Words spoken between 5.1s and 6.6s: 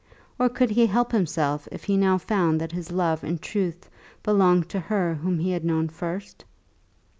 whom he had known first?